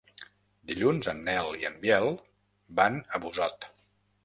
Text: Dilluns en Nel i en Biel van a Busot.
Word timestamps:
Dilluns 0.71 1.09
en 1.11 1.21
Nel 1.27 1.51
i 1.65 1.69
en 1.69 1.77
Biel 1.85 2.11
van 2.83 3.01
a 3.19 3.23
Busot. 3.27 3.71